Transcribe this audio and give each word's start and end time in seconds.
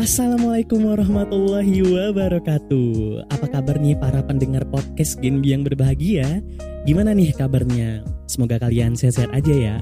Assalamualaikum 0.00 0.80
warahmatullahi 0.88 1.84
wabarakatuh. 1.84 3.28
Apa 3.28 3.60
kabar 3.60 3.76
nih 3.76 4.00
para 4.00 4.24
pendengar 4.24 4.64
podcast 4.72 5.20
Genbi 5.20 5.52
yang 5.52 5.60
berbahagia? 5.60 6.40
Gimana 6.88 7.12
nih 7.12 7.36
kabarnya? 7.36 8.00
Semoga 8.24 8.56
kalian 8.64 8.96
sehat-sehat 8.96 9.28
aja 9.36 9.52
ya. 9.52 9.76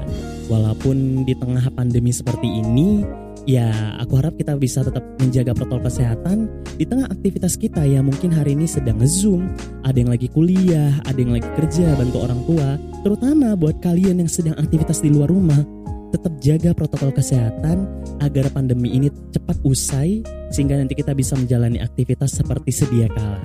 Walaupun 0.51 1.23
di 1.23 1.39
tengah 1.39 1.63
pandemi 1.71 2.11
seperti 2.11 2.51
ini 2.51 3.07
Ya 3.47 3.95
aku 4.03 4.19
harap 4.19 4.35
kita 4.35 4.59
bisa 4.59 4.83
tetap 4.83 5.07
menjaga 5.23 5.55
protokol 5.55 5.87
kesehatan 5.87 6.51
Di 6.75 6.83
tengah 6.83 7.07
aktivitas 7.07 7.55
kita. 7.55 7.87
Yang 7.87 8.11
mungkin 8.11 8.35
hari 8.35 8.59
ini 8.59 8.67
sedang 8.67 8.99
nge-zoom. 8.99 9.47
Ada 9.87 10.03
yang 10.03 10.11
lagi 10.11 10.27
kuliah, 10.27 10.99
ada 11.07 11.15
yang 11.15 11.31
lagi 11.31 11.47
kerja, 11.55 11.95
bantu 11.95 12.27
orang 12.27 12.43
tua. 12.43 12.75
Terutama 13.07 13.55
buat 13.55 13.79
kalian 13.79 14.19
yang 14.19 14.31
sedang 14.31 14.59
aktivitas 14.59 14.99
di 14.99 15.15
luar 15.15 15.31
rumah 15.31 15.63
tetap 16.13 16.33
jaga 16.45 16.71
protokol 16.77 17.11
kesehatan 17.11 17.89
agar 18.21 18.53
pandemi 18.53 18.93
ini 18.93 19.09
cepat 19.33 19.57
usai 19.65 20.21
sehingga 20.53 20.77
nanti 20.77 20.93
kita 20.93 21.17
bisa 21.17 21.33
menjalani 21.35 21.81
aktivitas 21.81 22.37
seperti 22.37 22.71
sedia 22.71 23.09
kala. 23.09 23.41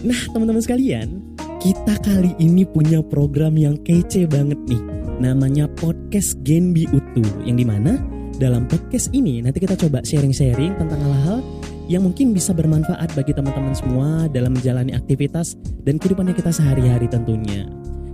Nah, 0.00 0.20
teman-teman 0.32 0.64
sekalian, 0.64 1.20
kita 1.60 2.00
kali 2.00 2.32
ini 2.40 2.64
punya 2.64 3.04
program 3.04 3.60
yang 3.60 3.76
kece 3.84 4.24
banget 4.24 4.58
nih. 4.64 4.82
Namanya 5.16 5.68
Podcast 5.76 6.40
Genbi 6.44 6.88
Utu 6.92 7.24
yang 7.44 7.56
di 7.56 7.64
mana 7.64 7.96
dalam 8.36 8.68
podcast 8.68 9.08
ini 9.16 9.40
nanti 9.40 9.64
kita 9.64 9.72
coba 9.80 10.04
sharing-sharing 10.04 10.76
tentang 10.76 11.00
hal-hal 11.00 11.40
yang 11.88 12.04
mungkin 12.04 12.36
bisa 12.36 12.52
bermanfaat 12.52 13.14
bagi 13.16 13.32
teman-teman 13.32 13.72
semua 13.72 14.26
dalam 14.28 14.52
menjalani 14.52 14.92
aktivitas 14.92 15.56
dan 15.86 15.96
kehidupannya 15.96 16.34
kita 16.36 16.52
sehari-hari 16.52 17.08
tentunya. 17.08 17.64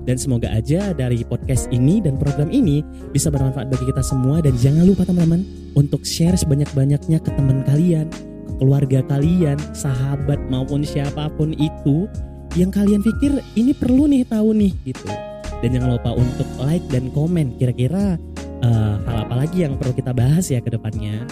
Dan 0.03 0.19
semoga 0.19 0.51
aja 0.51 0.91
dari 0.91 1.23
podcast 1.23 1.71
ini 1.71 2.03
dan 2.03 2.19
program 2.19 2.51
ini 2.51 2.83
bisa 3.15 3.31
bermanfaat 3.31 3.71
bagi 3.71 3.87
kita 3.87 4.03
semua 4.03 4.43
dan 4.43 4.59
jangan 4.59 4.83
lupa 4.83 5.07
teman-teman 5.07 5.47
untuk 5.79 6.03
share 6.03 6.35
sebanyak-banyaknya 6.35 7.23
ke 7.23 7.31
teman 7.31 7.63
kalian, 7.63 8.11
ke 8.11 8.53
keluarga 8.59 9.01
kalian, 9.07 9.55
sahabat 9.71 10.43
maupun 10.51 10.83
siapa 10.83 11.31
pun 11.39 11.55
itu 11.55 12.11
yang 12.59 12.75
kalian 12.75 13.01
pikir 13.01 13.39
ini 13.55 13.71
perlu 13.71 14.11
nih 14.11 14.27
tahu 14.27 14.51
nih 14.59 14.75
gitu. 14.91 15.07
Dan 15.63 15.79
jangan 15.79 15.95
lupa 15.95 16.11
untuk 16.19 16.49
like 16.59 16.83
dan 16.91 17.07
komen 17.15 17.55
kira-kira 17.55 18.19
uh, 18.67 18.95
hal 19.07 19.17
apa 19.31 19.35
lagi 19.47 19.63
yang 19.63 19.79
perlu 19.79 19.95
kita 19.95 20.11
bahas 20.11 20.51
ya 20.51 20.59
ke 20.59 20.75
depannya. 20.75 21.23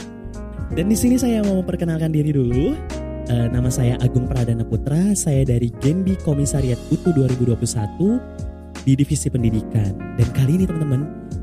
Dan 0.71 0.87
di 0.87 0.95
sini 0.95 1.19
saya 1.19 1.43
mau 1.43 1.59
memperkenalkan 1.59 2.15
diri 2.15 2.31
dulu. 2.31 2.79
Uh, 3.31 3.47
nama 3.51 3.71
saya 3.71 3.95
Agung 4.03 4.27
Pradana 4.27 4.67
Putra, 4.67 5.15
saya 5.15 5.47
dari 5.47 5.71
Genbi 5.79 6.19
Komisariat 6.19 6.79
UTU 6.91 7.15
2021 7.15 8.50
di 8.85 8.97
divisi 8.97 9.29
pendidikan. 9.29 10.17
Dan 10.17 10.29
kali 10.33 10.61
ini 10.61 10.65
teman-teman, 10.65 11.03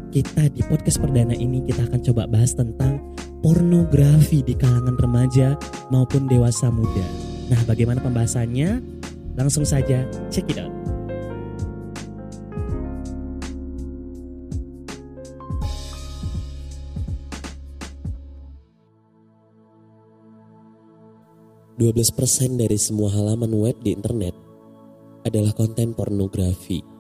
kita 0.10 0.50
di 0.50 0.62
podcast 0.66 0.98
perdana 0.98 1.36
ini 1.36 1.62
kita 1.66 1.86
akan 1.86 2.02
coba 2.02 2.26
bahas 2.26 2.58
tentang 2.58 2.98
pornografi 3.46 4.42
di 4.42 4.58
kalangan 4.58 4.98
remaja 4.98 5.54
maupun 5.94 6.26
dewasa 6.26 6.74
muda. 6.74 7.06
Nah, 7.54 7.62
bagaimana 7.70 8.02
pembahasannya? 8.02 8.82
Langsung 9.38 9.64
saja 9.64 10.04
check 10.34 10.50
it 10.50 10.58
out. 10.58 10.74
persen 22.18 22.58
dari 22.58 22.82
semua 22.82 23.14
halaman 23.14 23.54
web 23.54 23.78
di 23.86 23.94
internet 23.94 24.34
adalah 25.22 25.54
konten 25.54 25.94
pornografi. 25.94 26.97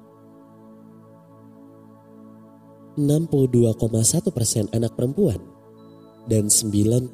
62,1 2.97 4.33
persen 4.33 4.65
anak 4.73 4.97
perempuan 4.97 5.37
dan 6.25 6.49
93,2 6.49 7.13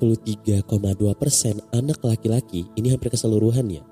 persen 1.20 1.60
anak 1.76 2.00
laki-laki, 2.02 2.72
ini 2.80 2.96
hampir 2.96 3.12
keseluruhannya, 3.12 3.84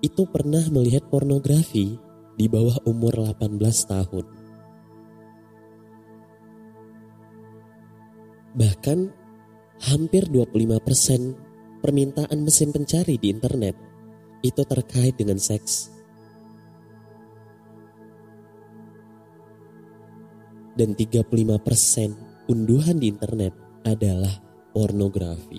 itu 0.00 0.22
pernah 0.30 0.62
melihat 0.70 1.04
pornografi 1.10 1.98
di 2.38 2.46
bawah 2.46 2.78
umur 2.86 3.18
18 3.34 3.58
tahun. 3.90 4.24
Bahkan 8.56 8.98
hampir 9.90 10.30
25 10.30 10.80
persen 10.80 11.34
permintaan 11.82 12.40
mesin 12.40 12.70
pencari 12.70 13.18
di 13.18 13.28
internet 13.34 13.74
itu 14.40 14.62
terkait 14.64 15.18
dengan 15.18 15.36
seks. 15.36 15.95
Dan 20.76 20.92
35% 20.92 22.52
unduhan 22.52 23.00
di 23.00 23.10
internet 23.10 23.56
adalah 23.82 24.30
pornografi. 24.70 25.58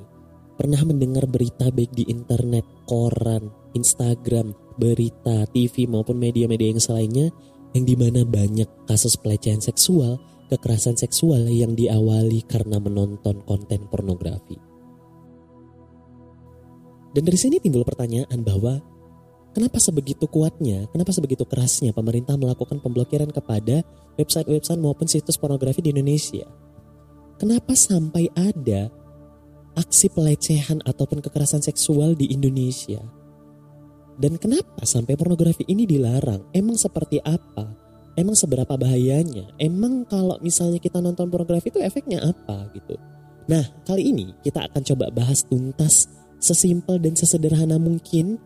pernah 0.60 0.84
mendengar 0.84 1.24
berita 1.24 1.72
baik 1.72 1.96
di 1.96 2.04
internet, 2.12 2.68
koran, 2.84 3.48
Instagram, 3.72 4.56
berita, 4.76 5.44
TV 5.50 5.88
maupun 5.88 6.16
media-media 6.16 6.72
yang 6.72 6.82
selainnya 6.82 7.28
yang 7.72 7.84
di 7.88 7.96
mana 7.96 8.24
banyak 8.24 8.68
kasus 8.84 9.16
pelecehan 9.16 9.60
seksual, 9.60 10.20
kekerasan 10.52 10.96
seksual 10.96 11.48
yang 11.48 11.72
diawali 11.72 12.44
karena 12.44 12.76
menonton 12.76 13.40
konten 13.48 13.88
pornografi. 13.88 14.60
Dan 17.12 17.28
dari 17.28 17.38
sini 17.40 17.60
timbul 17.60 17.84
pertanyaan 17.84 18.40
bahwa 18.40 18.80
kenapa 19.52 19.76
sebegitu 19.80 20.24
kuatnya, 20.28 20.88
kenapa 20.92 21.12
sebegitu 21.12 21.44
kerasnya 21.44 21.92
pemerintah 21.92 22.36
melakukan 22.36 22.80
pemblokiran 22.80 23.28
kepada 23.28 23.84
website-website 24.16 24.80
maupun 24.80 25.08
situs 25.08 25.36
pornografi 25.36 25.84
di 25.84 25.92
Indonesia? 25.92 26.48
Kenapa 27.36 27.76
sampai 27.76 28.32
ada 28.36 28.88
aksi 29.76 30.12
pelecehan 30.12 30.84
ataupun 30.84 31.24
kekerasan 31.24 31.64
seksual 31.64 32.12
di 32.16 32.32
Indonesia? 32.32 33.00
Dan 34.20 34.36
kenapa 34.36 34.84
sampai 34.84 35.16
pornografi 35.16 35.64
ini 35.68 35.88
dilarang? 35.88 36.52
Emang 36.52 36.76
seperti 36.76 37.20
apa? 37.24 37.68
Emang 38.12 38.36
seberapa 38.36 38.76
bahayanya? 38.76 39.56
Emang 39.56 40.04
kalau 40.04 40.36
misalnya 40.44 40.76
kita 40.76 41.00
nonton 41.00 41.32
pornografi 41.32 41.72
itu 41.72 41.80
efeknya 41.80 42.20
apa 42.20 42.68
gitu? 42.76 43.00
Nah, 43.48 43.64
kali 43.88 44.12
ini 44.12 44.36
kita 44.44 44.68
akan 44.68 44.82
coba 44.84 45.08
bahas 45.10 45.42
tuntas 45.48 46.12
sesimpel 46.42 47.00
dan 47.00 47.16
sesederhana 47.16 47.80
mungkin 47.80 48.36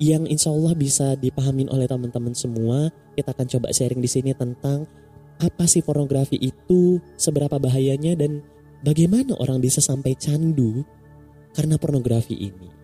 yang 0.00 0.24
insya 0.24 0.48
Allah 0.48 0.72
bisa 0.72 1.12
dipahamin 1.20 1.68
oleh 1.68 1.84
teman-teman 1.84 2.32
semua. 2.32 2.88
Kita 3.12 3.36
akan 3.36 3.46
coba 3.46 3.68
sharing 3.76 4.00
di 4.00 4.08
sini 4.08 4.32
tentang 4.32 4.88
apa 5.36 5.64
sih 5.68 5.84
pornografi 5.84 6.40
itu, 6.40 6.96
seberapa 7.20 7.60
bahayanya 7.60 8.16
dan 8.16 8.40
bagaimana 8.80 9.36
orang 9.36 9.60
bisa 9.60 9.84
sampai 9.84 10.16
candu 10.16 10.80
karena 11.52 11.76
pornografi 11.76 12.36
ini. 12.36 12.79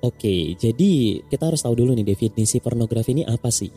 Oke, 0.00 0.56
jadi 0.56 1.20
kita 1.28 1.52
harus 1.52 1.60
tahu 1.60 1.76
dulu 1.76 1.92
nih 1.92 2.16
definisi 2.16 2.56
pornografi 2.56 3.12
ini 3.12 3.28
apa 3.28 3.52
sih? 3.52 3.68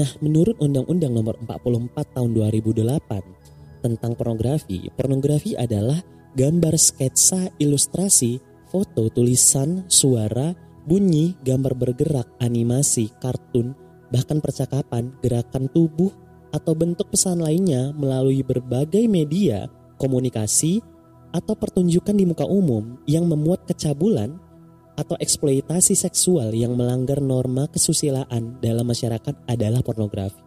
Nah, 0.00 0.08
menurut 0.24 0.56
Undang-Undang 0.56 1.12
Nomor 1.12 1.36
44 1.44 2.16
Tahun 2.16 2.30
2008 2.32 3.84
tentang 3.84 4.12
pornografi, 4.16 4.88
pornografi 4.96 5.52
adalah 5.52 6.00
gambar 6.32 6.80
sketsa, 6.80 7.52
ilustrasi, 7.60 8.40
foto, 8.72 9.12
tulisan, 9.12 9.84
suara, 9.88 10.56
bunyi, 10.84 11.36
gambar 11.44 11.76
bergerak, 11.76 12.28
animasi, 12.40 13.12
kartun, 13.20 13.76
bahkan 14.08 14.40
percakapan, 14.40 15.12
gerakan 15.20 15.68
tubuh, 15.68 16.12
atau 16.56 16.72
bentuk 16.72 17.12
pesan 17.12 17.44
lainnya 17.44 17.92
melalui 17.92 18.40
berbagai 18.40 19.04
media, 19.08 19.68
komunikasi, 20.00 20.80
atau 21.36 21.52
pertunjukan 21.52 22.16
di 22.16 22.24
muka 22.24 22.48
umum 22.48 22.96
yang 23.04 23.28
memuat 23.28 23.68
kecabulan, 23.68 24.40
atau 24.96 25.14
eksploitasi 25.20 25.92
seksual 25.92 26.50
yang 26.56 26.72
melanggar 26.72 27.20
norma 27.20 27.68
kesusilaan 27.68 28.56
dalam 28.64 28.88
masyarakat 28.88 29.44
adalah 29.44 29.84
pornografi. 29.84 30.40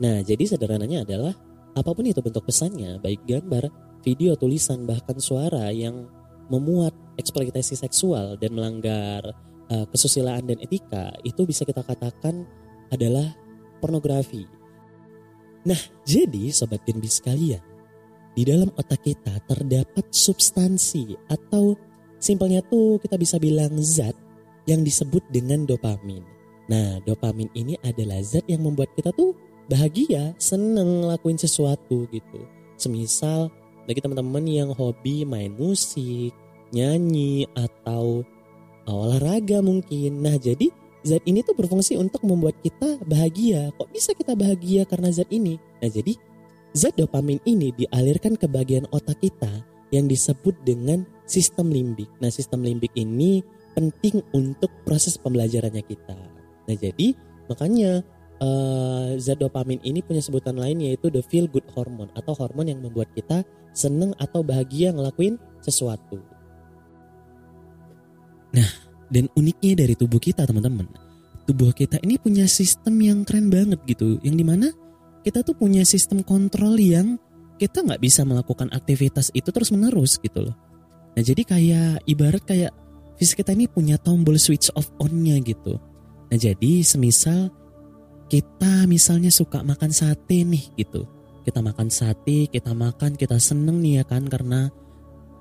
Nah, 0.00 0.24
jadi 0.24 0.56
sederhananya 0.56 1.06
adalah 1.06 1.36
apa 1.76 1.90
pun 1.92 2.08
itu 2.08 2.18
bentuk 2.24 2.48
pesannya, 2.48 2.98
baik 2.98 3.22
gambar, 3.28 3.70
video, 4.02 4.34
tulisan, 4.34 4.88
bahkan 4.88 5.20
suara 5.20 5.70
yang 5.70 6.08
memuat 6.48 6.92
eksploitasi 7.20 7.78
seksual 7.78 8.36
dan 8.40 8.56
melanggar 8.56 9.22
uh, 9.70 9.86
kesusilaan 9.92 10.48
dan 10.48 10.58
etika, 10.60 11.14
itu 11.22 11.46
bisa 11.46 11.62
kita 11.62 11.84
katakan 11.84 12.42
adalah 12.90 13.36
pornografi. 13.78 14.44
Nah, 15.64 15.78
jadi 16.04 16.52
sobat 16.52 16.84
Genbi 16.84 17.08
sekalian, 17.08 17.62
di 18.34 18.42
dalam 18.42 18.68
otak 18.74 19.00
kita 19.00 19.40
terdapat 19.46 20.10
substansi 20.10 21.16
atau 21.30 21.78
Simpelnya 22.24 22.64
tuh 22.64 22.96
kita 23.04 23.20
bisa 23.20 23.36
bilang 23.36 23.76
zat 23.84 24.16
yang 24.64 24.80
disebut 24.80 25.20
dengan 25.28 25.68
dopamin. 25.68 26.24
Nah, 26.72 26.96
dopamin 27.04 27.52
ini 27.52 27.76
adalah 27.84 28.24
zat 28.24 28.48
yang 28.48 28.64
membuat 28.64 28.88
kita 28.96 29.12
tuh 29.12 29.36
bahagia, 29.68 30.32
seneng 30.40 31.04
ngelakuin 31.04 31.36
sesuatu 31.36 32.08
gitu. 32.08 32.40
Semisal 32.80 33.52
bagi 33.84 34.00
teman-teman 34.00 34.40
yang 34.48 34.72
hobi 34.72 35.28
main 35.28 35.52
musik, 35.52 36.32
nyanyi 36.72 37.44
atau 37.52 38.24
olahraga 38.88 39.60
mungkin. 39.60 40.24
Nah, 40.24 40.40
jadi 40.40 40.72
zat 41.04 41.20
ini 41.28 41.44
tuh 41.44 41.52
berfungsi 41.52 42.00
untuk 42.00 42.24
membuat 42.24 42.56
kita 42.64 43.04
bahagia. 43.04 43.68
Kok 43.76 43.92
bisa 43.92 44.16
kita 44.16 44.32
bahagia 44.32 44.88
karena 44.88 45.12
zat 45.12 45.28
ini? 45.28 45.60
Nah, 45.84 45.92
jadi 45.92 46.16
zat 46.72 46.96
dopamin 46.96 47.36
ini 47.44 47.68
dialirkan 47.76 48.40
ke 48.40 48.48
bagian 48.48 48.88
otak 48.88 49.20
kita 49.20 49.73
yang 49.94 50.10
disebut 50.10 50.58
dengan 50.66 51.06
sistem 51.30 51.70
limbik. 51.70 52.10
Nah, 52.18 52.34
sistem 52.34 52.66
limbik 52.66 52.90
ini 52.98 53.46
penting 53.78 54.18
untuk 54.34 54.70
proses 54.82 55.14
pembelajarannya 55.14 55.86
kita. 55.86 56.18
Nah, 56.66 56.74
jadi 56.74 57.14
makanya 57.46 58.02
uh, 58.42 59.14
zat 59.20 59.38
dopamin 59.38 59.78
ini 59.86 60.02
punya 60.02 60.18
sebutan 60.18 60.58
lain 60.58 60.82
yaitu 60.82 61.10
the 61.14 61.22
feel 61.22 61.46
good 61.46 61.66
hormone 61.74 62.10
atau 62.18 62.34
hormon 62.34 62.66
yang 62.66 62.80
membuat 62.82 63.10
kita 63.14 63.46
seneng 63.74 64.14
atau 64.18 64.42
bahagia 64.42 64.90
ngelakuin 64.90 65.38
sesuatu. 65.62 66.18
Nah, 68.54 68.70
dan 69.10 69.26
uniknya 69.34 69.86
dari 69.86 69.94
tubuh 69.98 70.22
kita 70.22 70.46
teman-teman, 70.46 70.86
tubuh 71.46 71.74
kita 71.74 71.98
ini 72.06 72.18
punya 72.18 72.46
sistem 72.46 72.98
yang 73.02 73.26
keren 73.26 73.50
banget 73.50 73.82
gitu, 73.86 74.22
yang 74.22 74.38
di 74.38 74.46
mana 74.46 74.70
kita 75.26 75.42
tuh 75.42 75.58
punya 75.58 75.82
sistem 75.82 76.22
kontrol 76.22 76.78
yang 76.78 77.18
kita 77.58 77.86
nggak 77.86 78.02
bisa 78.02 78.26
melakukan 78.26 78.70
aktivitas 78.74 79.30
itu 79.32 79.48
terus 79.54 79.70
menerus 79.70 80.18
gitu 80.18 80.50
loh. 80.50 80.56
Nah 81.14 81.22
jadi 81.22 81.42
kayak 81.46 82.06
ibarat 82.10 82.42
kayak 82.42 82.72
fisik 83.18 83.42
kita 83.42 83.54
ini 83.54 83.70
punya 83.70 83.94
tombol 84.00 84.34
switch 84.38 84.70
off 84.74 84.90
on-nya 84.98 85.38
gitu. 85.42 85.78
Nah 86.30 86.38
jadi 86.38 86.82
semisal 86.82 87.50
kita 88.26 88.88
misalnya 88.90 89.30
suka 89.30 89.62
makan 89.62 89.94
sate 89.94 90.42
nih 90.42 90.74
gitu. 90.74 91.06
Kita 91.44 91.60
makan 91.60 91.92
sate, 91.92 92.48
kita 92.48 92.72
makan, 92.72 93.20
kita 93.20 93.36
seneng 93.36 93.84
nih 93.84 94.00
ya 94.00 94.04
kan 94.08 94.24
karena 94.24 94.72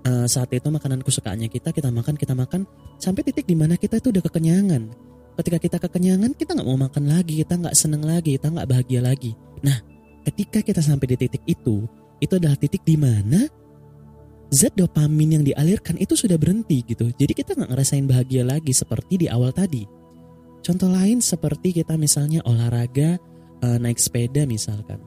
uh, 0.04 0.28
sate 0.28 0.60
itu 0.60 0.68
makanan 0.68 1.00
kesukaannya 1.00 1.48
kita, 1.48 1.72
kita 1.72 1.90
makan, 1.90 2.20
kita 2.20 2.36
makan 2.36 2.68
sampai 3.00 3.24
titik 3.24 3.48
di 3.48 3.56
mana 3.56 3.80
kita 3.80 4.04
itu 4.04 4.12
udah 4.12 4.24
kekenyangan. 4.28 4.92
Ketika 5.34 5.58
kita 5.58 5.78
kekenyangan, 5.82 6.38
kita 6.38 6.54
nggak 6.54 6.68
mau 6.68 6.78
makan 6.78 7.10
lagi, 7.10 7.42
kita 7.42 7.58
nggak 7.58 7.74
seneng 7.74 8.06
lagi, 8.06 8.38
kita 8.38 8.54
nggak 8.54 8.68
bahagia 8.70 9.02
lagi. 9.02 9.34
Nah, 9.66 9.80
ketika 10.30 10.62
kita 10.62 10.84
sampai 10.84 11.16
di 11.16 11.26
titik 11.26 11.42
itu, 11.50 11.88
itu 12.24 12.40
adalah 12.40 12.56
titik 12.56 12.88
di 12.88 12.96
mana 12.96 13.44
zat 14.54 14.78
dopamin 14.78 15.42
yang 15.42 15.44
dialirkan 15.44 15.98
itu 15.98 16.14
sudah 16.14 16.38
berhenti 16.38 16.86
gitu. 16.86 17.10
Jadi 17.18 17.34
kita 17.34 17.58
nggak 17.58 17.74
ngerasain 17.74 18.06
bahagia 18.06 18.46
lagi 18.46 18.72
seperti 18.72 19.26
di 19.26 19.28
awal 19.28 19.50
tadi. 19.50 19.84
Contoh 20.64 20.88
lain 20.88 21.20
seperti 21.20 21.76
kita 21.76 22.00
misalnya 22.00 22.40
olahraga 22.48 23.20
uh, 23.66 23.78
naik 23.82 23.98
sepeda 24.00 24.48
misalkan. 24.48 25.02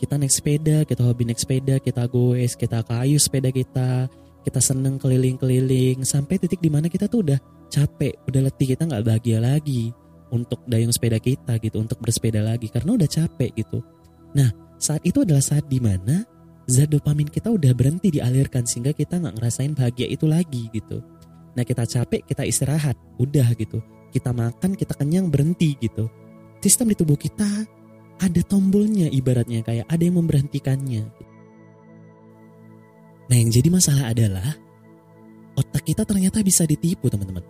Kita 0.00 0.16
naik 0.16 0.32
sepeda, 0.32 0.76
kita 0.88 1.04
hobi 1.04 1.28
naik 1.28 1.40
sepeda, 1.42 1.76
kita 1.82 2.08
goes, 2.08 2.56
kita 2.56 2.80
kayu 2.86 3.18
sepeda 3.20 3.50
kita, 3.52 4.08
kita 4.46 4.60
seneng 4.62 4.96
keliling-keliling 4.96 6.04
sampai 6.06 6.40
titik 6.40 6.60
di 6.60 6.70
mana 6.72 6.88
kita 6.88 7.10
tuh 7.10 7.24
udah 7.24 7.38
capek, 7.68 8.14
udah 8.28 8.40
letih, 8.48 8.76
kita 8.76 8.84
nggak 8.88 9.04
bahagia 9.04 9.38
lagi 9.42 9.90
untuk 10.30 10.62
dayung 10.70 10.92
sepeda 10.94 11.18
kita 11.20 11.58
gitu, 11.60 11.82
untuk 11.82 11.98
bersepeda 12.00 12.40
lagi 12.40 12.70
karena 12.70 12.96
udah 12.96 13.08
capek 13.08 13.50
gitu. 13.58 13.82
Nah 14.38 14.50
saat 14.78 15.02
itu 15.04 15.22
adalah 15.22 15.42
saat 15.42 15.64
di 15.68 15.78
mana 15.80 16.24
zat 16.64 16.88
dopamin 16.88 17.28
kita 17.28 17.52
udah 17.52 17.72
berhenti 17.76 18.20
dialirkan 18.20 18.64
sehingga 18.64 18.96
kita 18.96 19.20
nggak 19.20 19.36
ngerasain 19.40 19.72
bahagia 19.76 20.08
itu 20.08 20.24
lagi 20.24 20.68
gitu. 20.72 21.04
Nah 21.54 21.62
kita 21.62 21.86
capek, 21.86 22.26
kita 22.26 22.42
istirahat, 22.42 22.98
udah 23.20 23.52
gitu 23.54 23.78
kita 24.14 24.30
makan, 24.30 24.78
kita 24.78 24.94
kenyang 24.94 25.26
berhenti 25.26 25.74
gitu. 25.82 26.06
Sistem 26.62 26.94
di 26.94 26.96
tubuh 26.96 27.18
kita 27.18 27.66
ada 28.22 28.40
tombolnya 28.46 29.10
ibaratnya 29.10 29.66
kayak 29.66 29.90
ada 29.90 30.02
yang 30.06 30.22
memberhentikannya. 30.22 31.02
Nah 33.26 33.36
yang 33.36 33.50
jadi 33.50 33.68
masalah 33.74 34.14
adalah 34.14 34.54
otak 35.58 35.82
kita 35.82 36.06
ternyata 36.06 36.46
bisa 36.46 36.62
ditipu 36.62 37.10
teman-teman. 37.10 37.42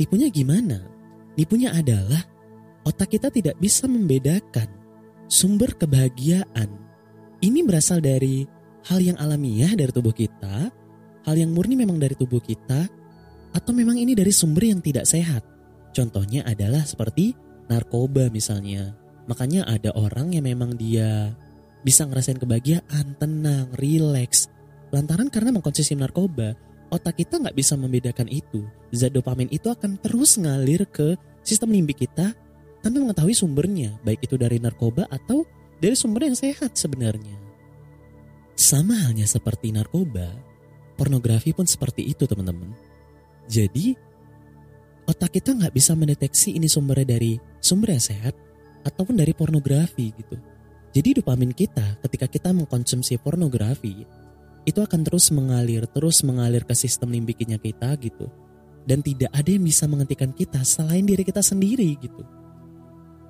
Tipunya 0.00 0.32
gimana? 0.32 0.88
Tipunya 1.36 1.76
adalah 1.76 2.24
otak 2.88 3.12
kita 3.12 3.28
tidak 3.28 3.60
bisa 3.60 3.84
membedakan 3.84 4.66
sumber 5.28 5.76
kebahagiaan. 5.76 6.80
Ini 7.44 7.60
berasal 7.60 8.00
dari 8.00 8.40
hal 8.88 9.04
yang 9.04 9.20
alamiah 9.20 9.76
dari 9.76 9.92
tubuh 9.92 10.16
kita, 10.16 10.72
hal 11.28 11.36
yang 11.36 11.52
murni 11.52 11.76
memang 11.76 12.00
dari 12.00 12.16
tubuh 12.16 12.40
kita, 12.40 12.88
atau 13.52 13.72
memang 13.76 14.00
ini 14.00 14.16
dari 14.16 14.32
sumber 14.32 14.72
yang 14.72 14.80
tidak 14.80 15.04
sehat. 15.04 15.44
Contohnya 15.92 16.40
adalah 16.48 16.88
seperti 16.88 17.36
narkoba 17.68 18.32
misalnya. 18.32 18.96
Makanya 19.28 19.68
ada 19.68 19.92
orang 19.92 20.32
yang 20.32 20.48
memang 20.48 20.72
dia 20.72 21.36
bisa 21.84 22.08
ngerasain 22.08 22.40
kebahagiaan, 22.40 23.12
tenang, 23.20 23.68
rileks. 23.76 24.48
Lantaran 24.88 25.28
karena 25.28 25.52
mengkonsumsi 25.52 26.00
narkoba, 26.00 26.56
otak 26.88 27.20
kita 27.20 27.44
nggak 27.44 27.60
bisa 27.60 27.76
membedakan 27.76 28.32
itu. 28.32 28.64
Zat 28.96 29.12
dopamin 29.12 29.52
itu 29.52 29.68
akan 29.68 30.00
terus 30.00 30.40
ngalir 30.40 30.88
ke 30.88 31.12
sistem 31.44 31.76
limbik 31.76 32.08
kita 32.08 32.32
tanpa 32.80 33.04
mengetahui 33.04 33.36
sumbernya, 33.36 34.00
baik 34.00 34.24
itu 34.24 34.40
dari 34.40 34.56
narkoba 34.56 35.04
atau 35.12 35.44
dari 35.78 35.94
sumber 35.98 36.30
yang 36.30 36.36
sehat 36.38 36.74
sebenarnya. 36.78 37.36
Sama 38.54 38.94
halnya 39.06 39.26
seperti 39.26 39.74
narkoba, 39.74 40.30
pornografi 40.94 41.50
pun 41.50 41.66
seperti 41.66 42.06
itu 42.06 42.24
teman-teman. 42.24 42.70
Jadi 43.50 43.98
otak 45.04 45.36
kita 45.36 45.52
nggak 45.52 45.74
bisa 45.74 45.92
mendeteksi 45.98 46.56
ini 46.56 46.70
sumbernya 46.70 47.18
dari 47.18 47.36
sumber 47.58 47.98
yang 47.98 48.04
sehat 48.04 48.34
ataupun 48.86 49.18
dari 49.18 49.34
pornografi 49.34 50.14
gitu. 50.14 50.38
Jadi 50.94 51.18
dopamin 51.18 51.50
kita 51.50 51.98
ketika 52.06 52.30
kita 52.30 52.50
mengkonsumsi 52.54 53.18
pornografi 53.18 54.06
itu 54.64 54.80
akan 54.80 55.04
terus 55.04 55.28
mengalir, 55.34 55.84
terus 55.90 56.24
mengalir 56.24 56.64
ke 56.64 56.72
sistem 56.72 57.12
limbiknya 57.12 57.58
kita 57.60 57.92
gitu. 58.00 58.30
Dan 58.84 59.00
tidak 59.00 59.32
ada 59.32 59.48
yang 59.48 59.64
bisa 59.64 59.88
menghentikan 59.88 60.30
kita 60.32 60.60
selain 60.62 61.04
diri 61.08 61.24
kita 61.24 61.40
sendiri 61.40 61.96
gitu. 62.00 62.22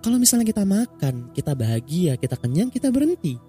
Kalau 0.05 0.21
misalnya 0.21 0.45
kita 0.45 0.69
makan, 0.69 1.33
kita 1.33 1.57
bahagia, 1.57 2.21
kita 2.21 2.37
kenyang, 2.37 2.69
kita 2.69 2.93
berhenti. 2.93 3.41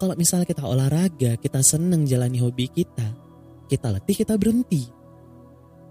Kalau 0.00 0.16
misalnya 0.16 0.48
kita 0.48 0.64
olahraga, 0.64 1.36
kita 1.36 1.60
seneng 1.60 2.08
jalani 2.08 2.40
hobi 2.40 2.72
kita, 2.72 3.04
kita 3.68 3.92
letih, 3.92 4.16
kita 4.24 4.40
berhenti. 4.40 4.88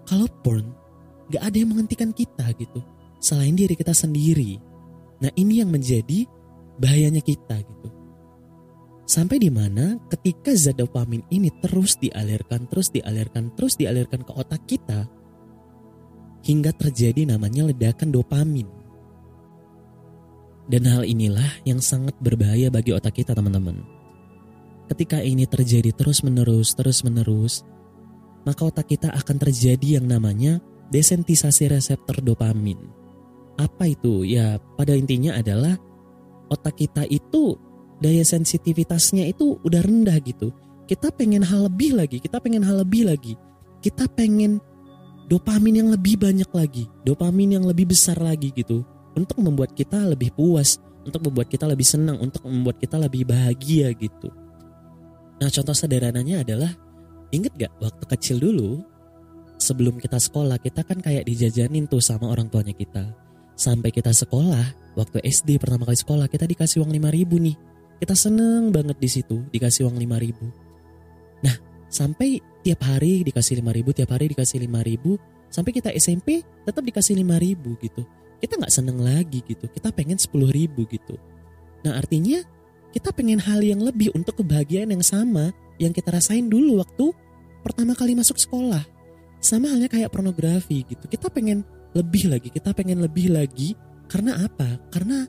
Kalau 0.09 0.25
porn, 0.41 0.65
gak 1.29 1.45
ada 1.45 1.61
yang 1.61 1.69
menghentikan 1.69 2.09
kita 2.09 2.49
gitu 2.57 2.81
selain 3.21 3.53
diri 3.53 3.77
kita 3.77 3.93
sendiri. 3.93 4.57
Nah 5.21 5.29
ini 5.35 5.61
yang 5.61 5.69
menjadi 5.69 6.25
bahayanya 6.79 7.21
kita 7.21 7.59
gitu. 7.61 7.89
Sampai 9.05 9.37
di 9.37 9.53
mana 9.53 9.99
ketika 10.09 10.55
zat 10.55 10.79
dopamin 10.79 11.21
ini 11.29 11.53
terus 11.59 12.01
dialirkan, 12.01 12.65
terus 12.65 12.89
dialirkan, 12.89 13.53
terus 13.53 13.75
dialirkan 13.75 14.25
ke 14.25 14.31
otak 14.33 14.63
kita, 14.65 15.05
hingga 16.45 16.71
terjadi 16.73 17.29
namanya 17.29 17.67
ledakan 17.67 18.09
dopamin. 18.09 18.78
Dan 20.69 20.85
hal 20.85 21.01
inilah 21.01 21.49
yang 21.65 21.81
sangat 21.81 22.13
berbahaya 22.21 22.69
bagi 22.69 22.93
otak 22.93 23.17
kita 23.17 23.33
teman-teman. 23.33 23.81
Ketika 24.85 25.17
ini 25.21 25.49
terjadi 25.49 25.89
terus-menerus, 25.93 26.77
terus-menerus, 26.77 27.65
maka 28.45 28.69
otak 28.69 28.93
kita 28.93 29.09
akan 29.09 29.37
terjadi 29.41 29.97
yang 29.97 30.05
namanya 30.05 30.61
desentisasi 30.93 31.73
reseptor 31.73 32.21
dopamin. 32.21 32.77
Apa 33.57 33.89
itu? 33.89 34.25
Ya, 34.25 34.61
pada 34.77 34.93
intinya 34.93 35.37
adalah 35.37 35.77
otak 36.53 36.81
kita 36.85 37.05
itu 37.09 37.57
daya 37.99 38.23
sensitivitasnya 38.23 39.29
itu 39.29 39.57
udah 39.65 39.81
rendah 39.81 40.17
gitu. 40.21 40.53
Kita 40.89 41.13
pengen 41.13 41.45
hal 41.45 41.69
lebih 41.69 41.97
lagi, 41.97 42.17
kita 42.17 42.41
pengen 42.41 42.65
hal 42.65 42.81
lebih 42.81 43.09
lagi. 43.09 43.37
Kita 43.81 44.09
pengen 44.09 44.57
dopamin 45.29 45.85
yang 45.85 45.89
lebih 45.93 46.17
banyak 46.17 46.49
lagi, 46.49 46.89
dopamin 47.05 47.61
yang 47.61 47.65
lebih 47.69 47.93
besar 47.93 48.17
lagi 48.17 48.49
gitu. 48.53 48.81
Untuk 49.17 49.41
membuat 49.41 49.73
kita 49.73 50.09
lebih 50.09 50.33
puas, 50.33 50.77
untuk 51.05 51.25
membuat 51.25 51.49
kita 51.49 51.65
lebih 51.65 51.87
senang, 51.87 52.19
untuk 52.21 52.45
membuat 52.45 52.77
kita 52.77 52.99
lebih 52.99 53.25
bahagia 53.25 53.89
gitu. 53.97 54.29
Nah 55.39 55.47
contoh 55.47 55.73
sederhananya 55.73 56.43
adalah, 56.43 56.71
inget 57.31 57.55
gak 57.55 57.73
waktu 57.79 58.05
kecil 58.05 58.37
dulu 58.43 58.83
sebelum 59.59 59.99
kita 59.99 60.17
sekolah 60.17 60.57
kita 60.57 60.87
kan 60.87 61.03
kayak 61.03 61.27
dijajanin 61.27 61.85
tuh 61.85 61.99
sama 61.99 62.31
orang 62.31 62.47
tuanya 62.47 62.71
kita. 62.71 63.11
Sampai 63.59 63.91
kita 63.91 64.15
sekolah, 64.15 64.95
waktu 64.95 65.19
SD 65.19 65.59
pertama 65.59 65.83
kali 65.83 65.99
sekolah 65.99 66.31
kita 66.31 66.47
dikasih 66.47 66.79
uang 66.79 66.95
5 66.95 67.11
ribu 67.11 67.35
nih. 67.43 67.55
Kita 67.99 68.15
seneng 68.15 68.71
banget 68.71 68.95
di 68.95 69.09
situ 69.11 69.43
dikasih 69.51 69.83
uang 69.83 69.99
5 69.99 70.15
ribu. 70.23 70.47
Nah 71.43 71.55
sampai 71.91 72.39
tiap 72.63 72.87
hari 72.87 73.27
dikasih 73.27 73.59
5 73.59 73.75
ribu, 73.75 73.91
tiap 73.91 74.15
hari 74.15 74.31
dikasih 74.31 74.63
5 74.63 74.79
ribu. 74.87 75.19
Sampai 75.51 75.75
kita 75.75 75.91
SMP 75.91 76.39
tetap 76.63 76.79
dikasih 76.85 77.19
5 77.19 77.35
ribu 77.35 77.75
gitu. 77.83 78.07
Kita 78.39 78.55
nggak 78.55 78.71
seneng 78.71 79.03
lagi 79.03 79.43
gitu, 79.43 79.67
kita 79.67 79.91
pengen 79.91 80.15
10 80.15 80.31
ribu 80.49 80.87
gitu. 80.87 81.19
Nah 81.83 81.99
artinya 81.99 82.39
kita 82.95 83.11
pengen 83.11 83.37
hal 83.43 83.59
yang 83.61 83.83
lebih 83.83 84.09
untuk 84.15 84.39
kebahagiaan 84.39 84.89
yang 84.89 85.03
sama 85.03 85.51
yang 85.77 85.91
kita 85.91 86.09
rasain 86.11 86.47
dulu 86.47 86.79
waktu 86.79 87.11
pertama 87.61 87.93
kali 87.93 88.15
masuk 88.15 88.39
sekolah 88.39 88.81
sama 89.39 89.71
halnya 89.71 89.91
kayak 89.91 90.11
pornografi 90.11 90.87
gitu. 90.87 91.05
Kita 91.07 91.27
pengen 91.27 91.63
lebih 91.91 92.31
lagi, 92.31 92.47
kita 92.51 92.71
pengen 92.71 93.03
lebih 93.03 93.31
lagi 93.31 93.75
Karena 94.09 94.41
apa? 94.41 94.89
Karena 94.89 95.21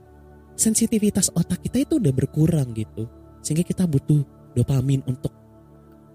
sensitivitas 0.57 1.29
otak 1.37 1.61
kita 1.61 1.85
itu 1.85 2.01
udah 2.01 2.13
berkurang 2.17 2.73
gitu. 2.73 3.05
Sehingga 3.45 3.61
kita 3.61 3.85
butuh 3.85 4.25
dopamin 4.57 5.05
untuk 5.05 5.37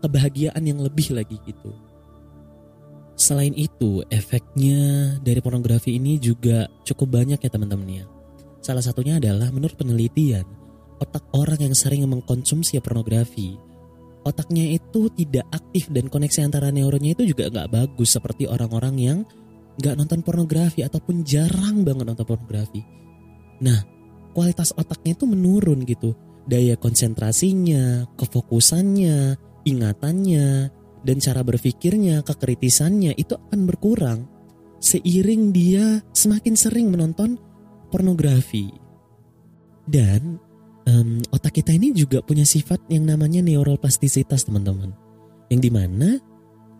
kebahagiaan 0.01 0.65
yang 0.65 0.81
lebih 0.81 1.13
lagi 1.13 1.37
gitu. 1.45 1.69
Selain 3.25 3.57
itu, 3.57 4.05
efeknya 4.13 5.17
dari 5.25 5.41
pornografi 5.41 5.97
ini 5.97 6.21
juga 6.21 6.69
cukup 6.85 7.17
banyak 7.17 7.41
ya 7.41 7.49
teman-teman 7.49 7.89
ya. 7.89 8.05
Salah 8.61 8.85
satunya 8.85 9.17
adalah 9.17 9.49
menurut 9.49 9.73
penelitian, 9.73 10.45
otak 11.01 11.25
orang 11.33 11.57
yang 11.57 11.73
sering 11.73 12.05
mengkonsumsi 12.05 12.77
pornografi, 12.85 13.57
otaknya 14.21 14.77
itu 14.77 15.09
tidak 15.17 15.49
aktif 15.49 15.89
dan 15.89 16.05
koneksi 16.05 16.45
antara 16.45 16.69
neuronnya 16.69 17.17
itu 17.17 17.33
juga 17.33 17.49
nggak 17.49 17.73
bagus 17.73 18.13
seperti 18.13 18.45
orang-orang 18.45 18.95
yang 19.01 19.17
nggak 19.81 19.97
nonton 19.97 20.21
pornografi 20.21 20.85
ataupun 20.85 21.25
jarang 21.25 21.81
banget 21.81 22.05
nonton 22.05 22.29
pornografi. 22.29 22.85
Nah, 23.65 23.81
kualitas 24.37 24.69
otaknya 24.77 25.17
itu 25.17 25.25
menurun 25.25 25.81
gitu. 25.81 26.13
Daya 26.45 26.77
konsentrasinya, 26.77 28.05
kefokusannya, 28.21 29.33
ingatannya, 29.65 30.69
dan 31.05 31.21
cara 31.21 31.45
berpikirnya, 31.45 32.25
kekritisannya 32.25 33.13
itu 33.13 33.37
akan 33.37 33.69
berkurang 33.69 34.25
seiring 34.81 35.53
dia 35.53 36.01
semakin 36.11 36.57
sering 36.57 36.89
menonton 36.89 37.37
pornografi. 37.93 38.73
Dan 39.85 40.41
um, 40.89 41.21
otak 41.29 41.61
kita 41.61 41.77
ini 41.77 41.93
juga 41.93 42.25
punya 42.25 42.41
sifat 42.45 42.89
yang 42.89 43.05
namanya 43.05 43.45
neuroplastisitas 43.45 44.49
teman-teman. 44.49 44.93
Yang 45.53 45.61
di 45.69 45.71
mana 45.71 46.09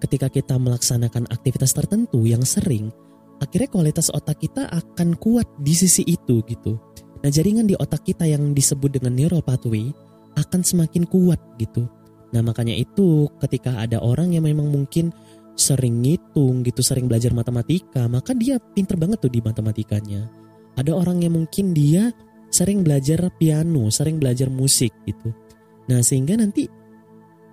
ketika 0.02 0.30
kita 0.30 0.58
melaksanakan 0.58 1.30
aktivitas 1.30 1.74
tertentu 1.78 2.26
yang 2.26 2.42
sering, 2.42 2.90
akhirnya 3.38 3.70
kualitas 3.70 4.10
otak 4.10 4.42
kita 4.42 4.66
akan 4.74 5.14
kuat 5.22 5.46
di 5.62 5.78
sisi 5.78 6.02
itu 6.06 6.42
gitu. 6.50 6.82
Nah 7.22 7.30
jaringan 7.30 7.70
di 7.70 7.78
otak 7.78 8.06
kita 8.06 8.26
yang 8.26 8.54
disebut 8.54 9.02
dengan 9.02 9.14
neural 9.18 9.46
pathway 9.46 9.94
akan 10.38 10.62
semakin 10.62 11.06
kuat 11.10 11.42
gitu. 11.62 11.86
Nah 12.36 12.44
makanya 12.44 12.76
itu 12.76 13.32
ketika 13.40 13.80
ada 13.80 14.04
orang 14.04 14.36
yang 14.36 14.44
memang 14.44 14.68
mungkin 14.68 15.16
sering 15.56 16.04
ngitung 16.04 16.68
gitu, 16.68 16.84
sering 16.84 17.08
belajar 17.08 17.32
matematika, 17.32 18.12
maka 18.12 18.36
dia 18.36 18.60
pinter 18.60 19.00
banget 19.00 19.24
tuh 19.24 19.32
di 19.32 19.40
matematikanya. 19.40 20.28
Ada 20.76 20.92
orang 20.92 21.24
yang 21.24 21.40
mungkin 21.40 21.72
dia 21.72 22.12
sering 22.52 22.84
belajar 22.84 23.32
piano, 23.40 23.88
sering 23.88 24.20
belajar 24.20 24.52
musik 24.52 24.92
gitu. 25.08 25.32
Nah 25.88 26.04
sehingga 26.04 26.36
nanti 26.36 26.68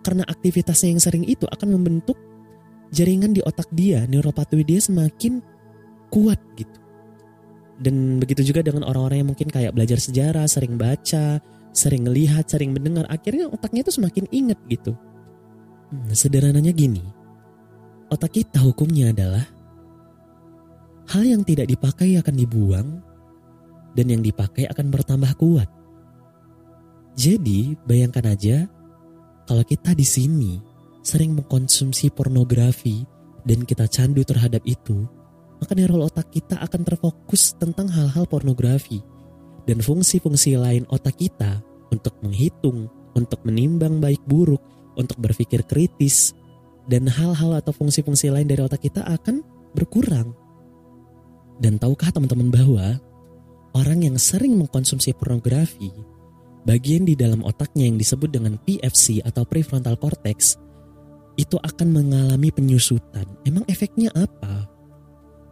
karena 0.03 0.27
aktivitasnya 0.27 0.99
yang 0.99 1.03
sering 1.03 1.23
itu 1.31 1.47
akan 1.47 1.79
membentuk 1.79 2.19
jaringan 2.91 3.31
di 3.31 3.41
otak 3.47 3.71
dia, 3.71 4.03
neural 4.11 4.35
pathway 4.35 4.67
dia 4.67 4.83
semakin 4.83 5.39
kuat 6.11 6.43
gitu. 6.59 6.75
Dan 7.79 8.19
begitu 8.19 8.43
juga 8.51 8.67
dengan 8.67 8.83
orang-orang 8.87 9.23
yang 9.23 9.31
mungkin 9.31 9.47
kayak 9.47 9.79
belajar 9.79 10.03
sejarah, 10.03 10.51
sering 10.51 10.75
baca, 10.75 11.39
sering 11.73 12.05
melihat, 12.05 12.45
sering 12.45 12.77
mendengar, 12.77 13.09
akhirnya 13.09 13.49
otaknya 13.49 13.83
itu 13.83 13.93
semakin 13.97 14.29
inget 14.29 14.61
gitu. 14.69 14.93
Hmm, 15.89 16.13
sederhananya 16.13 16.73
gini, 16.73 17.03
otak 18.13 18.37
kita 18.37 18.61
hukumnya 18.61 19.13
adalah 19.13 19.45
hal 21.09 21.25
yang 21.25 21.43
tidak 21.43 21.69
dipakai 21.69 22.17
akan 22.21 22.37
dibuang 22.37 22.89
dan 23.97 24.07
yang 24.09 24.23
dipakai 24.25 24.69
akan 24.69 24.93
bertambah 24.93 25.33
kuat. 25.37 25.69
Jadi 27.13 27.77
bayangkan 27.85 28.33
aja 28.33 28.65
kalau 29.45 29.65
kita 29.65 29.93
di 29.93 30.07
sini 30.07 30.53
sering 31.05 31.37
mengkonsumsi 31.37 32.09
pornografi 32.15 33.05
dan 33.45 33.67
kita 33.69 33.85
candu 33.91 34.25
terhadap 34.25 34.65
itu, 34.65 35.05
maka 35.61 35.77
neural 35.77 36.09
otak 36.09 36.33
kita 36.33 36.57
akan 36.63 36.81
terfokus 36.87 37.53
tentang 37.59 37.91
hal-hal 37.93 38.25
pornografi 38.25 39.05
dan 39.69 39.79
fungsi-fungsi 39.79 40.59
lain 40.59 40.85
otak 40.91 41.19
kita 41.19 41.63
untuk 41.93 42.17
menghitung, 42.25 42.91
untuk 43.15 43.45
menimbang 43.47 44.01
baik 44.03 44.23
buruk, 44.27 44.63
untuk 44.99 45.21
berpikir 45.21 45.63
kritis, 45.69 46.35
dan 46.91 47.07
hal-hal 47.07 47.63
atau 47.63 47.71
fungsi-fungsi 47.71 48.33
lain 48.33 48.49
dari 48.49 48.63
otak 48.65 48.83
kita 48.83 49.05
akan 49.07 49.45
berkurang. 49.77 50.35
Dan 51.63 51.79
tahukah 51.79 52.11
teman-teman 52.11 52.51
bahwa 52.51 52.87
orang 53.77 54.03
yang 54.03 54.17
sering 54.19 54.59
mengkonsumsi 54.59 55.15
pornografi, 55.15 55.93
bagian 56.67 57.07
di 57.07 57.15
dalam 57.15 57.47
otaknya 57.47 57.87
yang 57.87 57.97
disebut 58.01 58.35
dengan 58.35 58.59
PFC 58.67 59.23
atau 59.23 59.47
prefrontal 59.47 59.95
cortex, 59.95 60.59
itu 61.39 61.57
akan 61.57 61.89
mengalami 61.93 62.51
penyusutan. 62.51 63.25
Emang 63.47 63.65
efeknya 63.71 64.13
apa? 64.13 64.69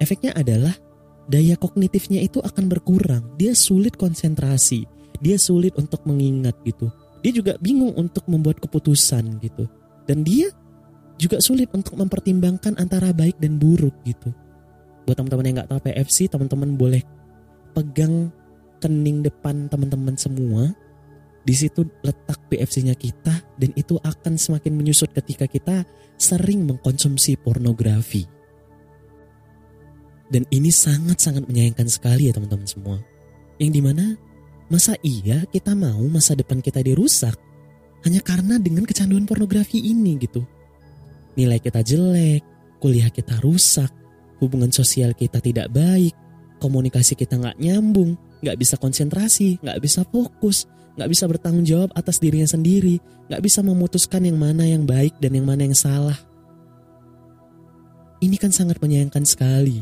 Efeknya 0.01 0.33
adalah 0.37 0.73
daya 1.27 1.59
kognitifnya 1.59 2.23
itu 2.23 2.41
akan 2.41 2.71
berkurang. 2.71 3.25
Dia 3.37 3.53
sulit 3.53 3.99
konsentrasi, 3.99 4.87
dia 5.21 5.37
sulit 5.37 5.77
untuk 5.77 6.07
mengingat 6.09 6.57
gitu. 6.65 6.89
Dia 7.21 7.33
juga 7.37 7.53
bingung 7.61 7.93
untuk 8.01 8.25
membuat 8.31 8.63
keputusan 8.65 9.43
gitu. 9.45 9.69
Dan 10.09 10.25
dia 10.25 10.49
juga 11.21 11.37
sulit 11.45 11.69
untuk 11.77 12.01
mempertimbangkan 12.01 12.81
antara 12.81 13.13
baik 13.13 13.37
dan 13.37 13.61
buruk 13.61 13.93
gitu. 14.09 14.33
Buat 15.05 15.21
teman-teman 15.21 15.45
yang 15.45 15.57
nggak 15.61 15.71
tahu 15.71 15.81
PFC, 15.85 16.33
teman-teman 16.33 16.81
boleh 16.81 17.03
pegang 17.77 18.33
kening 18.81 19.21
depan 19.21 19.69
teman-teman 19.69 20.17
semua. 20.17 20.73
Di 21.45 21.57
situ 21.57 21.85
letak 22.05 22.41
PFC-nya 22.53 22.97
kita 22.97 23.33
dan 23.57 23.71
itu 23.77 23.97
akan 24.01 24.37
semakin 24.37 24.77
menyusut 24.77 25.13
ketika 25.13 25.49
kita 25.49 25.85
sering 26.21 26.69
mengkonsumsi 26.69 27.37
pornografi. 27.41 28.40
Dan 30.31 30.47
ini 30.55 30.71
sangat-sangat 30.71 31.51
menyayangkan 31.51 31.91
sekali 31.91 32.31
ya 32.31 32.33
teman-teman 32.33 32.67
semua. 32.67 32.99
Yang 33.59 33.71
di 33.75 33.81
mana 33.83 34.07
masa 34.71 34.95
iya 35.03 35.43
kita 35.51 35.75
mau 35.75 36.01
masa 36.07 36.39
depan 36.39 36.63
kita 36.63 36.79
dirusak 36.81 37.35
hanya 38.07 38.23
karena 38.23 38.57
dengan 38.57 38.87
kecanduan 38.87 39.27
pornografi 39.27 39.83
ini 39.83 40.17
gitu. 40.23 40.47
Nilai 41.35 41.59
kita 41.59 41.83
jelek, 41.83 42.47
kuliah 42.81 43.13
kita 43.13 43.43
rusak, 43.43 43.91
hubungan 44.41 44.73
sosial 44.73 45.13
kita 45.13 45.43
tidak 45.43 45.69
baik, 45.75 46.17
komunikasi 46.63 47.19
kita 47.19 47.37
nggak 47.37 47.61
nyambung, 47.61 48.17
nggak 48.41 48.57
bisa 48.57 48.81
konsentrasi, 48.81 49.61
nggak 49.61 49.79
bisa 49.85 50.01
fokus, 50.09 50.65
nggak 50.97 51.11
bisa 51.13 51.25
bertanggung 51.29 51.67
jawab 51.67 51.91
atas 51.93 52.19
dirinya 52.19 52.49
sendiri, 52.49 52.99
nggak 53.29 53.43
bisa 53.45 53.61
memutuskan 53.61 54.25
yang 54.25 54.41
mana 54.41 54.65
yang 54.65 54.89
baik 54.89 55.17
dan 55.21 55.37
yang 55.37 55.45
mana 55.45 55.69
yang 55.69 55.77
salah. 55.77 56.17
Ini 58.21 58.37
kan 58.37 58.53
sangat 58.53 58.81
menyayangkan 58.81 59.25
sekali. 59.25 59.81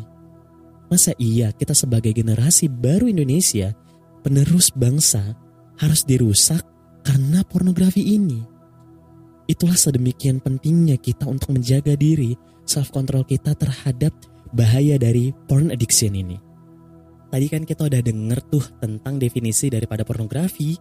Masa 0.89 1.13
iya 1.21 1.53
kita 1.53 1.77
sebagai 1.77 2.17
generasi 2.17 2.73
baru 2.73 3.13
Indonesia, 3.13 3.77
penerus 4.25 4.73
bangsa, 4.73 5.37
harus 5.77 6.03
dirusak 6.09 6.65
karena 7.05 7.45
pornografi 7.45 8.17
ini? 8.17 8.41
Itulah 9.49 9.77
sedemikian 9.77 10.41
pentingnya 10.41 10.97
kita 11.01 11.29
untuk 11.29 11.57
menjaga 11.57 11.97
diri, 11.97 12.37
self 12.65 12.93
control 12.93 13.25
kita 13.25 13.57
terhadap 13.57 14.13
bahaya 14.53 14.97
dari 14.97 15.33
porn 15.49 15.73
addiction 15.73 16.17
ini. 16.17 16.41
Tadi 17.29 17.47
kan 17.53 17.69
kita 17.69 17.89
udah 17.89 18.01
denger 18.01 18.41
tuh 18.49 18.65
tentang 18.81 19.21
definisi 19.21 19.69
daripada 19.69 20.05
pornografi, 20.05 20.73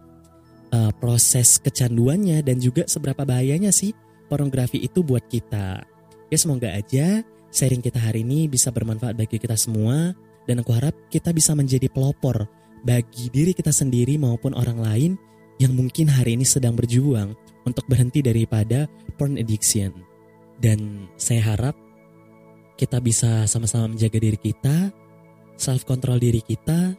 uh, 0.72 0.92
proses 0.96 1.60
kecanduannya 1.60 2.40
dan 2.40 2.56
juga 2.60 2.88
seberapa 2.88 3.24
bahayanya 3.28 3.68
sih 3.68 3.92
pornografi 4.32 4.80
itu 4.80 5.04
buat 5.04 5.28
kita. 5.28 5.84
Ya 6.28 6.38
semoga 6.40 6.72
aja 6.72 7.24
sharing 7.48 7.80
kita 7.80 8.00
hari 8.00 8.24
ini 8.24 8.46
bisa 8.46 8.68
bermanfaat 8.72 9.16
bagi 9.16 9.40
kita 9.40 9.56
semua 9.56 10.12
dan 10.48 10.64
aku 10.64 10.72
harap 10.72 10.96
kita 11.12 11.32
bisa 11.32 11.52
menjadi 11.52 11.92
pelopor 11.92 12.48
bagi 12.82 13.28
diri 13.28 13.52
kita 13.52 13.74
sendiri 13.74 14.16
maupun 14.16 14.54
orang 14.54 14.78
lain 14.80 15.12
yang 15.58 15.74
mungkin 15.74 16.06
hari 16.06 16.38
ini 16.38 16.46
sedang 16.46 16.78
berjuang 16.78 17.34
untuk 17.66 17.84
berhenti 17.90 18.22
daripada 18.22 18.86
porn 19.18 19.36
addiction. 19.36 19.92
Dan 20.58 21.10
saya 21.18 21.54
harap 21.54 21.76
kita 22.78 23.02
bisa 23.02 23.46
sama-sama 23.50 23.90
menjaga 23.90 24.18
diri 24.22 24.38
kita, 24.38 24.94
self 25.58 25.82
control 25.82 26.22
diri 26.22 26.42
kita 26.42 26.94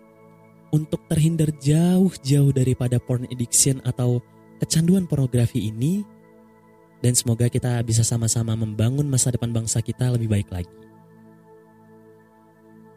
untuk 0.75 1.07
terhindar 1.07 1.49
jauh-jauh 1.57 2.51
daripada 2.51 2.99
porn 2.99 3.25
addiction 3.31 3.79
atau 3.87 4.21
kecanduan 4.59 5.07
pornografi 5.07 5.71
ini 5.71 6.03
dan 6.99 7.13
semoga 7.15 7.47
kita 7.47 7.79
bisa 7.83 8.03
sama-sama 8.03 8.55
membangun 8.55 9.07
masa 9.07 9.31
depan 9.31 9.51
bangsa 9.51 9.79
kita 9.79 10.11
lebih 10.11 10.27
baik 10.27 10.49
lagi. 10.51 10.75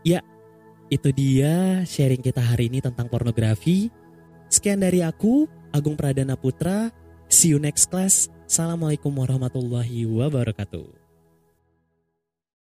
Ya, 0.02 0.18
itu 0.90 1.08
dia 1.14 1.86
sharing 1.86 2.20
kita 2.20 2.42
hari 2.42 2.66
ini 2.66 2.82
tentang 2.82 3.06
pornografi. 3.06 3.88
Sekian 4.50 4.82
dari 4.82 5.00
aku, 5.00 5.46
Agung 5.70 5.94
Pradana 5.94 6.34
Putra. 6.34 6.90
See 7.30 7.54
you 7.54 7.62
next 7.62 7.88
class. 7.88 8.28
Assalamualaikum 8.44 9.14
warahmatullahi 9.14 10.04
wabarakatuh. 10.04 11.01